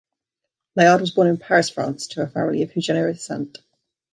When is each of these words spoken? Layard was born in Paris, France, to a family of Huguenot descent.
Layard 0.75 0.99
was 0.99 1.11
born 1.11 1.27
in 1.27 1.37
Paris, 1.37 1.69
France, 1.69 2.07
to 2.07 2.23
a 2.23 2.27
family 2.27 2.63
of 2.63 2.71
Huguenot 2.71 3.13
descent. 3.13 3.59